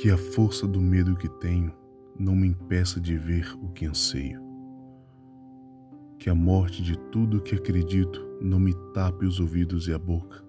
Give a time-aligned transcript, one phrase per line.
[0.00, 1.74] Que a força do medo que tenho
[2.16, 4.40] não me impeça de ver o que anseio.
[6.20, 10.40] Que a morte de tudo que acredito não me tape os ouvidos e a boca.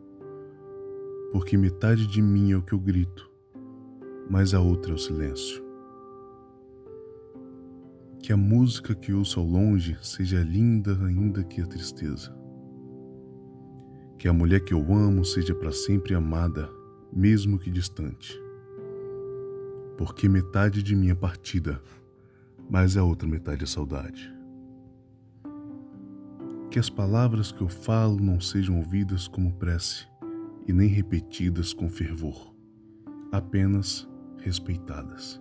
[1.32, 3.28] Porque metade de mim é o que eu grito,
[4.30, 5.64] mas a outra é o silêncio.
[8.22, 12.32] Que a música que ouço ao longe seja linda ainda que a tristeza.
[14.20, 16.70] Que a mulher que eu amo seja para sempre amada,
[17.12, 18.40] mesmo que distante
[20.00, 21.84] porque metade de minha partida,
[22.70, 24.34] mas a outra metade é saudade.
[26.72, 30.08] Que as palavras que eu falo não sejam ouvidas como prece
[30.66, 32.56] e nem repetidas com fervor,
[33.30, 35.38] apenas respeitadas.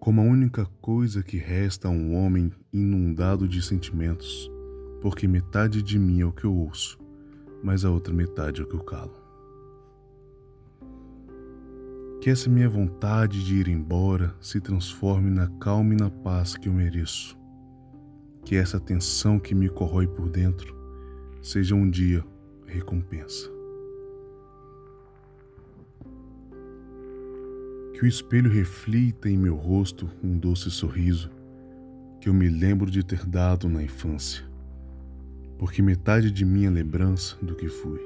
[0.00, 4.50] Como a única coisa que resta a um homem inundado de sentimentos,
[5.00, 6.98] porque metade de mim é o que eu ouço,
[7.62, 9.23] mas a outra metade é o que eu calo.
[12.24, 16.70] Que essa minha vontade de ir embora se transforme na calma e na paz que
[16.70, 17.38] eu mereço.
[18.46, 20.74] Que essa tensão que me corrói por dentro
[21.42, 22.24] seja um dia
[22.66, 23.50] recompensa.
[27.92, 31.30] Que o espelho reflita em meu rosto um doce sorriso
[32.22, 34.42] que eu me lembro de ter dado na infância,
[35.58, 38.00] porque metade de minha lembrança do que fui,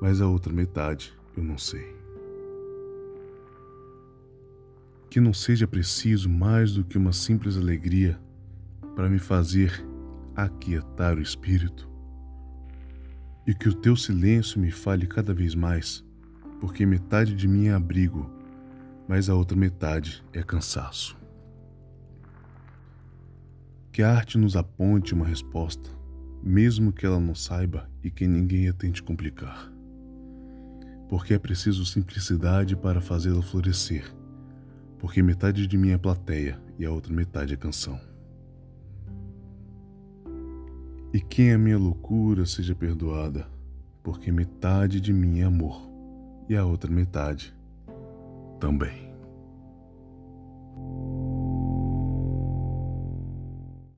[0.00, 2.01] mas a outra metade eu não sei.
[5.12, 8.18] Que não seja preciso mais do que uma simples alegria
[8.96, 9.86] para me fazer
[10.34, 11.86] aquietar o espírito.
[13.46, 16.02] E que o teu silêncio me fale cada vez mais,
[16.58, 18.30] porque metade de mim é abrigo,
[19.06, 21.14] mas a outra metade é cansaço.
[23.92, 25.90] Que a arte nos aponte uma resposta,
[26.42, 29.70] mesmo que ela não saiba e que ninguém a tente complicar.
[31.06, 34.21] Porque é preciso simplicidade para fazê-la florescer
[35.02, 37.98] porque metade de mim é plateia e a outra metade é canção.
[41.12, 43.48] E quem a minha loucura seja perdoada,
[44.00, 45.90] porque metade de mim é amor
[46.48, 47.52] e a outra metade
[48.60, 49.01] também.